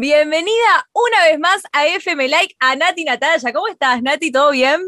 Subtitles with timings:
[0.00, 3.52] Bienvenida una vez más a FM Like a Nati Natalia.
[3.52, 4.30] ¿Cómo estás, Nati?
[4.30, 4.80] ¿Todo bien?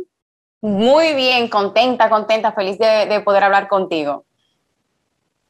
[0.60, 4.24] Muy bien, contenta, contenta, feliz de, poder hablar contigo.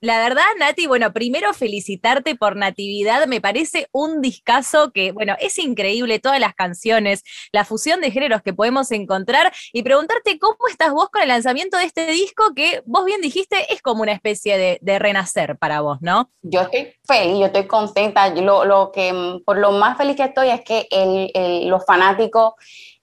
[0.02, 3.26] La verdad, Nati, bueno, primero felicitarte por Natividad.
[3.26, 7.22] Me parece un discazo que, bueno, es increíble todas las canciones,
[7.52, 11.76] la fusión de géneros que podemos encontrar y preguntarte cómo estás vos con el lanzamiento
[11.76, 15.98] de este disco que vos bien dijiste es como una especie de, renacer para vos,
[16.00, 16.30] ¿no?
[16.42, 18.28] Yo estoy feliz, yo estoy contenta.
[18.34, 22.54] Lo, que, por lo más feliz que estoy es que el, los fanáticos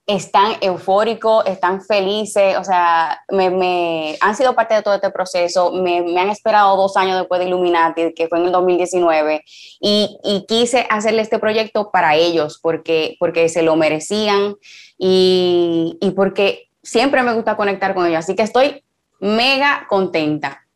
[0.07, 5.97] están eufóricos, están felices, o sea, me, han sido parte de todo este proceso, me,
[6.17, 9.43] han esperado dos años después de Illuminati, que fue en el 2019,
[9.81, 14.55] y, quise hacerle este proyecto para ellos, porque, porque se lo merecían
[14.97, 18.83] y porque siempre me gusta conectar con ellos, así que estoy
[19.19, 20.66] mega contenta.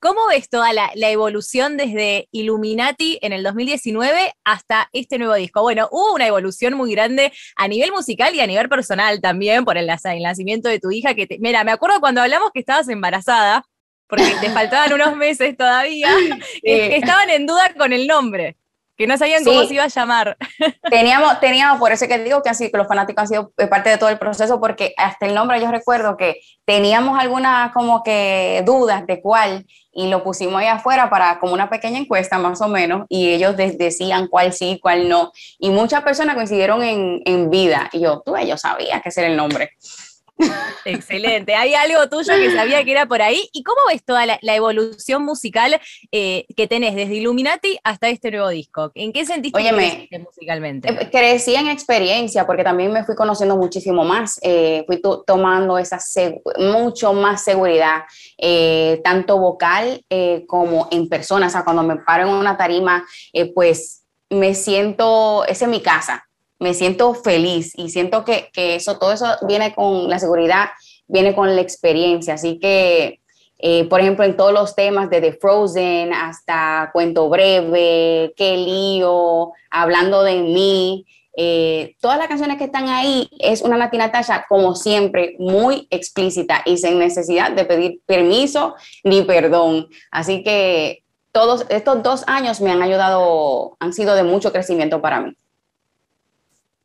[0.00, 5.60] ¿Cómo ves toda la, evolución desde Illuminati en el 2019 hasta este nuevo disco?
[5.62, 9.76] Bueno, hubo una evolución muy grande a nivel musical y a nivel personal también por
[9.76, 11.14] el, nacimiento de tu hija.
[11.14, 13.64] Que mira, me acuerdo cuando hablamos que estabas embarazada,
[14.06, 16.14] porque te faltaban unos meses todavía,
[16.62, 18.56] que estaban en duda con el nombre
[18.98, 20.36] que no sabían cómo se iba a llamar.
[20.90, 23.96] Teníamos, teníamos, por eso que digo que así que los fanáticos han sido parte de
[23.96, 29.06] todo el proceso, porque hasta el nombre yo recuerdo que teníamos algunas como que dudas
[29.06, 33.06] de cuál, y lo pusimos ahí afuera para como una pequeña encuesta más o menos,
[33.08, 38.00] y ellos decían cuál sí, cuál no, y muchas personas coincidieron en, en vida, y
[38.00, 39.70] yo, tú, yo sabía que ese era el nombre.
[40.84, 41.54] Excelente.
[41.54, 43.48] Hay algo tuyo que sabía que era por ahí.
[43.52, 45.80] ¿Y cómo ves toda la, evolución musical
[46.10, 48.90] eh, que tenés desde Illuminati hasta este nuevo disco?
[48.94, 50.88] ¿En qué sentiste que musicalmente?
[50.88, 54.38] Eh, crecí en experiencia porque también me fui conociendo muchísimo más.
[54.42, 55.98] Eh, fui tomando esa
[56.58, 58.02] mucho más seguridad,
[59.02, 60.04] tanto vocal
[60.46, 61.48] como en persona.
[61.48, 63.04] O sea, cuando me paro en una tarima,
[63.54, 66.27] pues me siento, es mi casa
[66.58, 70.70] me siento feliz y siento que, eso, todo eso viene con la seguridad,
[71.06, 72.34] viene con la experiencia.
[72.34, 73.20] Así que,
[73.58, 80.22] eh, por ejemplo, en todos los temas, desde Frozen hasta Cuento Breve, Qué lío, Hablando
[80.22, 81.06] de mí,
[81.40, 86.62] eh, todas las canciones que están ahí es una Nati Natasha, como siempre, muy explícita
[86.64, 88.74] y sin necesidad de pedir permiso
[89.04, 89.86] ni perdón.
[90.10, 95.20] Así que todos estos dos años me han ayudado, han sido de mucho crecimiento para
[95.20, 95.36] mí.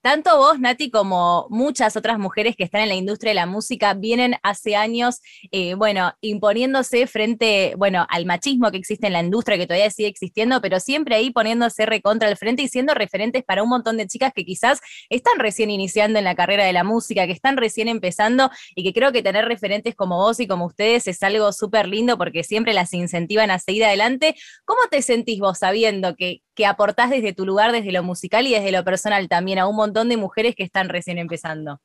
[0.03, 3.93] Tanto vos, Nati, como muchas otras mujeres que están en la industria de la música
[3.93, 9.57] vienen hace años, eh, bueno, imponiéndose frente, bueno, al machismo que existe en la industria,
[9.57, 13.63] que todavía sigue existiendo, pero siempre ahí poniéndose recontra al frente y siendo referentes para
[13.63, 17.25] un montón de chicas que quizás están recién iniciando en la carrera de la música,
[17.25, 21.07] que están recién empezando y que creo que tener referentes como vos y como ustedes
[21.07, 24.35] es algo súper lindo porque siempre las incentivan a seguir adelante.
[24.65, 28.53] ¿Cómo te sentís vos sabiendo que, que aportás desde tu lugar, desde lo musical y
[28.53, 31.79] desde lo personal también a un montón de mujeres que están recién empezando.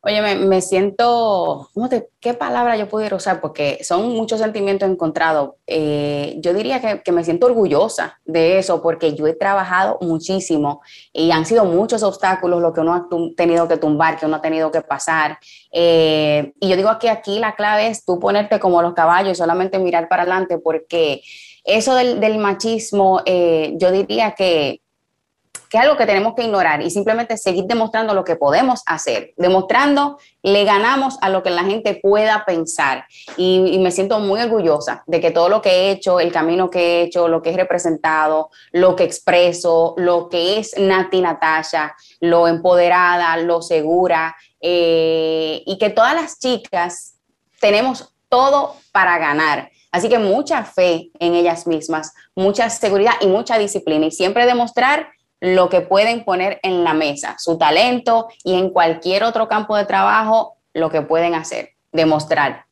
[0.00, 1.70] Oye, me, siento,
[2.20, 3.40] ¿qué palabra yo pudiera usar?
[3.40, 5.56] Porque son muchos sentimientos encontrados.
[5.66, 10.82] Eh, yo diría que, me siento orgullosa de eso porque yo he trabajado muchísimo
[11.12, 14.40] y han sido muchos obstáculos lo que uno ha tenido que tumbar, que uno ha
[14.40, 15.40] tenido que pasar.
[15.72, 19.34] Eh, y yo digo que aquí la clave es tú ponerte como los caballos y
[19.34, 21.22] solamente mirar para adelante porque
[21.64, 24.80] eso del, machismo, eh, yo diría que
[25.76, 30.18] es algo que tenemos que ignorar y simplemente seguir demostrando lo que podemos hacer, demostrando,
[30.42, 33.04] le ganamos a lo que la gente pueda pensar.
[33.36, 36.80] Y, me siento muy orgullosa de que todo lo que he hecho, el camino que
[36.80, 42.48] he hecho, lo que he representado, lo que expreso, lo que es Nati Natasha, lo
[42.48, 47.14] empoderada, lo segura, eh, y que todas las chicas
[47.60, 49.70] tenemos todo para ganar.
[49.90, 55.08] Así que mucha fe en ellas mismas, mucha seguridad y mucha disciplina y siempre demostrar
[55.40, 59.86] lo que pueden poner en la mesa, su talento y en cualquier otro campo de
[59.86, 62.66] trabajo, lo que pueden hacer, demostrar.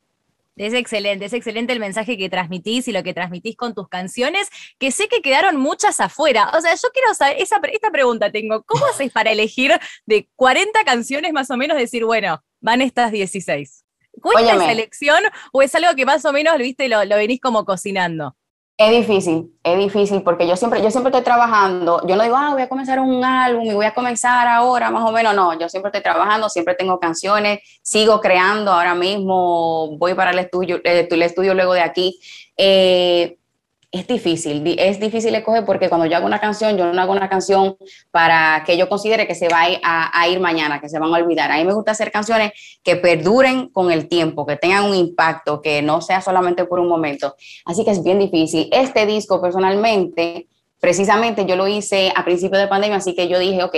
[0.57, 4.49] Es excelente, es excelente el mensaje que transmitís y lo que transmitís con tus canciones,
[4.79, 6.51] que sé que quedaron muchas afuera.
[6.57, 9.73] O sea, yo quiero saber, esa, esta pregunta tengo, ¿cómo haces para elegir
[10.07, 13.86] de 40 canciones más o menos decir, bueno, van estas 16?
[14.21, 15.23] ¿Cuesta esa elección
[15.53, 18.35] o es algo que más o menos, viste, lo, lo venís como cocinando?
[18.79, 22.07] Es difícil, es difícil porque yo siempre, yo siempre estoy trabajando.
[22.07, 25.03] Yo no digo, ah, voy a comenzar un álbum y voy a comenzar ahora, más
[25.09, 25.35] o menos.
[25.35, 28.71] No, yo siempre estoy trabajando, siempre tengo canciones, sigo creando.
[28.71, 32.21] Ahora mismo voy para el estudio, el estudio luego de aquí.
[32.59, 33.39] Eh,
[34.01, 37.29] es difícil, es difícil escoger porque cuando yo hago una canción, yo no hago una
[37.29, 37.77] canción
[38.11, 41.51] para que yo considere que se va a, ir mañana, que se van a olvidar.
[41.51, 42.53] A mí me gusta hacer canciones
[42.83, 46.89] que perduren con el tiempo, que tengan un impacto, que no sea solamente por un
[46.89, 47.35] momento.
[47.65, 48.69] Así que es bien difícil.
[48.73, 50.47] Este disco personalmente
[50.81, 53.75] precisamente yo lo hice a principio de pandemia, así que yo dije, ok,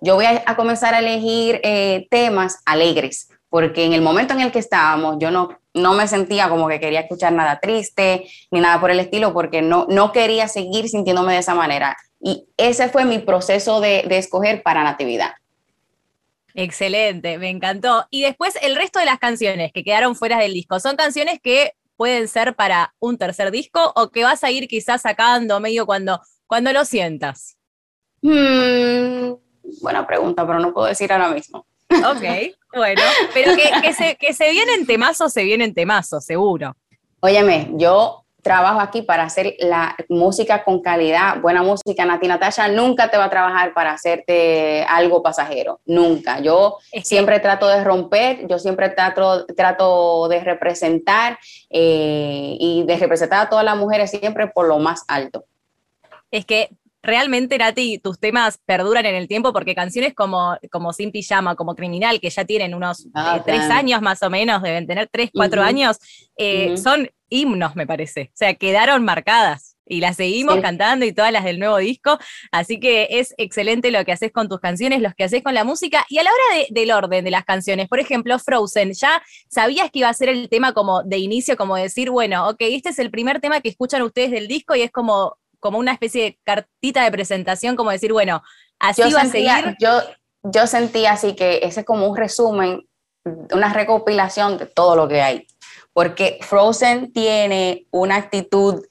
[0.00, 4.50] yo voy a, comenzar a elegir eh, temas alegres, porque en el momento en el
[4.50, 8.80] que estábamos, yo no, no me sentía como que quería escuchar nada triste ni nada
[8.80, 11.94] por el estilo, porque no, no quería seguir sintiéndome de esa manera.
[12.18, 15.32] Y ese fue mi proceso de, de escoger para Natividad.
[16.54, 18.06] Excelente, me encantó.
[18.08, 21.74] Y después el resto de las canciones que quedaron fuera del disco, ¿son canciones que
[21.98, 26.22] pueden ser para un tercer disco o que vas a ir quizás sacando medio cuando,
[26.46, 27.58] cuando lo sientas?
[28.22, 29.34] Hmm,
[29.82, 31.66] buena pregunta, pero no puedo decir ahora mismo.
[32.10, 33.02] Ok, bueno,
[33.34, 36.74] pero que, se, que se vienen temazos, se vienen temazos, seguro.
[37.20, 42.04] Óyeme, yo trabajo aquí para hacer la música con calidad, buena música.
[42.04, 46.40] Nati Natasha nunca te va a trabajar para hacerte algo pasajero, nunca.
[46.40, 51.38] Yo siempre trato de romper, yo siempre trato, trato de representar
[51.70, 55.44] eh, y de representar a todas las mujeres siempre por lo más alto.
[56.30, 56.70] Es que
[57.02, 61.74] realmente, Nati, tus temas perduran en el tiempo porque canciones como, como Sin Pijama, como
[61.74, 65.30] Criminal, que ya tienen unos ah, eh, tres años más o menos, deben tener tres,
[65.32, 65.98] cuatro años,
[66.36, 68.30] eh, son himnos, me parece.
[68.32, 72.18] O sea, quedaron marcadas y las seguimos cantando y todas las del nuevo disco.
[72.50, 75.64] Así que es excelente lo que haces con tus canciones, los que haces con la
[75.64, 76.06] música.
[76.08, 80.00] Y a la hora del orden de las canciones, por ejemplo, Frozen, ¿ya sabías que
[80.00, 83.10] iba a ser el tema como de inicio, como decir, bueno, ok, este es el
[83.10, 87.04] primer tema que escuchan ustedes del disco y es como como una especie de cartita
[87.04, 88.42] de presentación, como decir, bueno,
[88.80, 89.76] así va a seguir.
[89.78, 90.00] Yo,
[90.42, 92.88] yo sentía así que ese es como un resumen,
[93.52, 95.46] una recopilación de todo lo que hay.
[95.92, 98.82] Porque Frozen tiene una actitud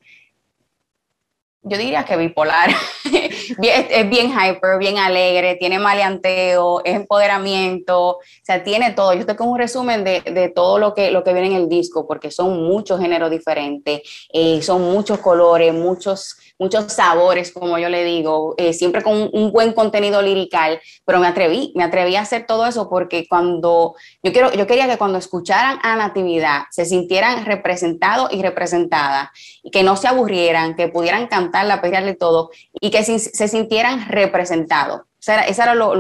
[1.63, 2.69] yo diría que bipolar.
[3.61, 9.13] es, bien hyper, bien alegre, tiene maleanteo, es empoderamiento, o sea, tiene todo.
[9.13, 11.69] Yo estoy con un resumen de, de, todo lo que, lo que viene en el
[11.69, 14.01] disco, porque son muchos géneros diferentes,
[14.33, 19.51] eh, son muchos colores, muchos, muchos sabores, como yo le digo, eh, siempre con un,
[19.51, 24.31] buen contenido lirical, pero me atreví, me atreví a hacer todo eso porque cuando, yo,
[24.31, 29.29] quiero, yo quería que cuando escucharan a Natividad se sintieran representados y representadas,
[29.63, 34.07] y que no se aburrieran, que pudieran cantar la pelearle todo, y que se, sintieran
[34.09, 35.01] representados.
[35.01, 35.95] O sea, eso era lo,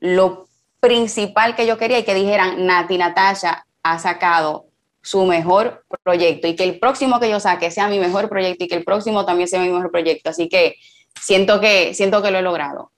[0.00, 0.46] lo,
[0.78, 4.66] principal que yo quería y que dijeran, Nati Natasha ha sacado
[5.02, 8.68] su mejor proyecto y que el próximo que yo saque sea mi mejor proyecto y
[8.68, 10.30] que el próximo también sea mi mejor proyecto.
[10.30, 10.76] Así que
[11.20, 12.92] siento que, siento que lo he logrado.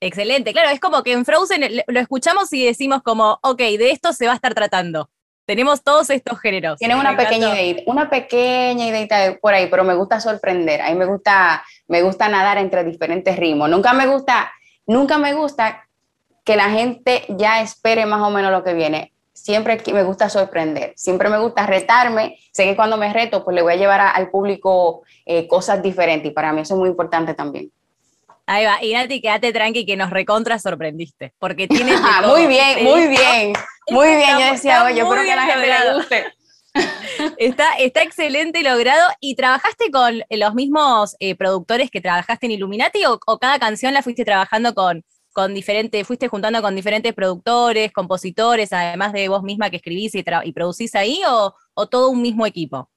[0.00, 4.12] Excelente, claro, es como que en Frozen lo escuchamos y decimos como, ok, de esto
[4.12, 5.08] se va a estar tratando.
[5.46, 6.78] Tenemos todos estos géneros.
[6.78, 10.82] Tienen una pequeña idea, una pequeña idea por ahí, pero me gusta sorprender.
[10.82, 13.70] A mí me gusta, me gusta nadar entre diferentes ritmos.
[13.70, 14.52] Nunca me gusta,
[14.86, 15.86] nunca me gusta
[16.44, 19.12] que la gente ya espere más o menos lo que viene.
[19.32, 22.38] Siempre me gusta sorprender, siempre me gusta retarme.
[22.52, 26.30] Sé que cuando me reto, pues le voy a llevar al público eh, cosas diferentes
[26.30, 27.70] y para mí eso es muy importante también.
[28.46, 33.08] Ahí va, y Nati, quédate tranqui que nos recontra sorprendiste, porque tienes Muy bien, muy
[33.08, 33.52] bien,
[33.90, 34.38] muy bien.
[34.38, 36.26] Yo decía, oye, espero que a la gente le guste.
[37.38, 39.08] Está, está excelente logrado.
[39.18, 44.02] ¿Y trabajaste con los mismos eh, productores que trabajaste en Illuminati o, cada canción la
[44.02, 45.02] fuiste trabajando con,
[45.32, 50.24] con diferentes, fuiste juntando con diferentes productores, compositores, además de vos misma que escribís y,
[50.44, 52.90] y producís ahí o, o todo un mismo equipo?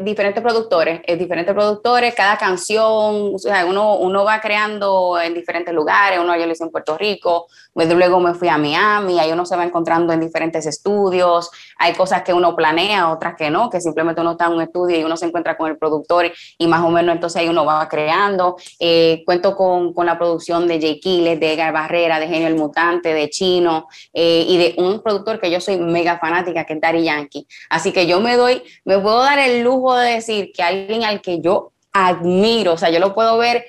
[0.00, 5.74] diferentes productores, eh, diferentes productores, cada canción, o sea, uno, uno va creando en diferentes
[5.74, 9.44] lugares, uno yo lo hice en Puerto Rico, luego me fui a Miami, ahí uno
[9.44, 13.80] se va encontrando en diferentes estudios, hay cosas que uno planea, otras que no, que
[13.80, 16.82] simplemente uno está en un estudio y uno se encuentra con el productor y más
[16.82, 18.56] o menos entonces ahí uno va creando.
[18.78, 22.56] Eh, cuento con, con, la producción de Jay Quiles, de Edgar Barrera, de Genio el
[22.56, 26.80] Mutante, de Chino eh, y de un productor que yo soy mega fanática, que es
[26.80, 27.46] Daddy Yankee.
[27.70, 31.20] Así que yo me doy, me puedo dar el lujo de decir que alguien al
[31.20, 33.64] que yo admiro, o sea, yo lo puedo ver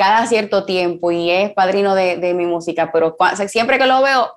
[0.00, 4.32] cada cierto tiempo y es padrino de, de mi música, pero siempre que lo veo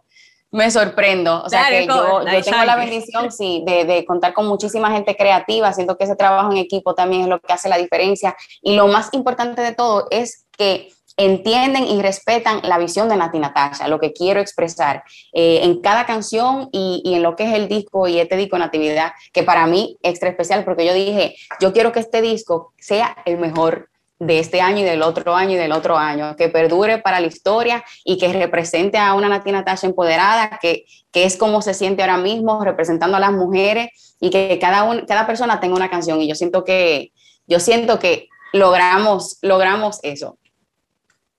[0.51, 1.41] me sorprendo.
[1.41, 5.71] O sea, que yo, tengo la bendición, sí, de, de, contar con muchísima gente creativa.
[5.71, 8.35] Siento que ese trabajo en equipo también es lo que hace la diferencia.
[8.61, 13.39] Y lo más importante de todo es que entienden y respetan la visión de Nati
[13.39, 17.53] Natasha, lo que quiero expresar eh, en cada canción y, y, en lo que es
[17.53, 21.35] el disco y este disco Natividad, que para mí es extra especial porque yo dije,
[21.61, 25.51] yo quiero que este disco sea el mejor de este año y del otro año
[25.51, 29.51] y del otro año, que perdure para la historia y que represente a una Nati
[29.51, 34.29] Natasha empoderada, que, que es como se siente ahora mismo representando a las mujeres y
[34.29, 37.11] que cada, un, cada persona tenga una canción y yo siento que,
[37.47, 40.37] yo siento que logramos, logramos eso.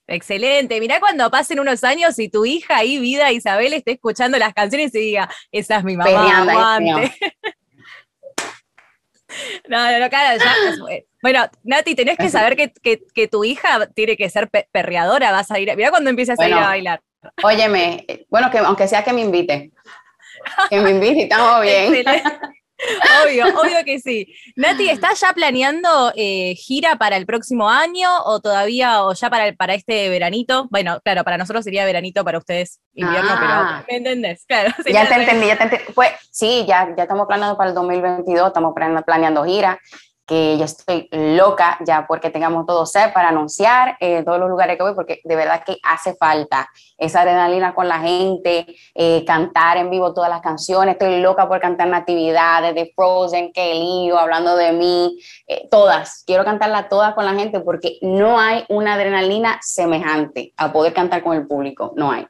[0.06, 0.78] Excelente.
[0.80, 4.94] Mirá cuando pasen unos años y tu hija ahí, vida Isabel, esté escuchando las canciones
[4.94, 6.44] y diga, esa es mi mamá.
[9.68, 12.72] No, no, claro, ya, eh, bueno, Nati, tenés que saber que,
[13.14, 16.54] que, tu hija tiene que ser perreadora, vas a ir, mira cuando empieces a ir
[16.54, 17.00] a bailar.
[17.42, 19.72] Óyeme, bueno, que aunque sea que me invite,
[20.70, 22.04] que me invite, estamos bien.
[23.24, 24.34] Obvio, obvio que sí.
[24.56, 29.52] Nati, ¿estás ya planeando eh, gira para el próximo año o todavía, o ya para,
[29.52, 30.66] para este veranito?
[30.70, 33.84] Bueno, claro, para nosotros sería veranito, para ustedes invierno, pero ah.
[33.88, 34.44] ¿me entendés?
[34.46, 35.84] Claro, ya te entendí, ya te entendí.
[35.94, 39.80] Pues sí, ya, ya estamos planeando para el 2022, estamos planeando gira
[40.26, 44.76] que yo estoy loca ya porque tengamos todo set para anunciar eh, todos los lugares
[44.76, 49.76] que voy, porque de verdad que hace falta esa adrenalina con la gente, eh, cantar
[49.76, 54.56] en vivo todas las canciones, estoy loca por cantar natividades de Frozen, que lío, hablando
[54.56, 59.58] de mí, eh, todas, quiero cantarlas todas con la gente porque no hay una adrenalina
[59.62, 62.26] semejante a poder cantar con el público, no hay.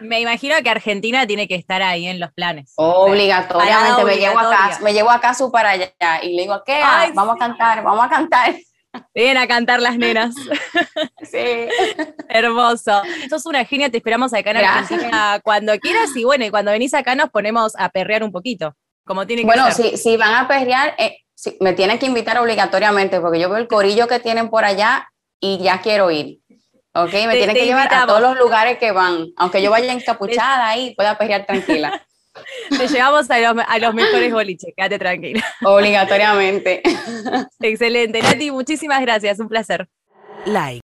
[0.00, 2.72] Me, imagino que Argentina tiene que estar ahí en los planes.
[2.76, 6.80] Obligatoriamente, me llevo acá, me llevo acá su para allá y le digo, ¿qué?
[7.14, 8.54] vamos a cantar, vamos a cantar.
[9.14, 10.34] Vienen a cantar las nenas.
[11.22, 11.38] Sí.
[12.28, 13.02] Hermoso.
[13.28, 16.94] Sos una genia, te esperamos acá en Argentina cuando quieras y bueno, y cuando venís
[16.94, 19.86] acá nos ponemos a perrear un poquito, como tiene que bueno, ser.
[19.86, 21.18] Bueno, si, van a perrear, eh,
[21.58, 25.08] me tienen que invitar obligatoriamente porque yo veo el corillo que tienen por allá
[25.40, 26.38] y ya quiero ir.
[26.96, 29.28] Ok, me tienen que llevar a todos los lugares que van.
[29.36, 32.02] Aunque yo vaya encapuchada ahí, pueda perrear tranquila.
[32.70, 35.44] Te llevamos a los, a los mejores boliches, quédate tranquila.
[35.64, 36.82] Obligatoriamente.
[37.60, 38.20] Excelente.
[38.22, 39.88] Nati, muchísimas gracias, un placer.
[40.44, 40.74] Like.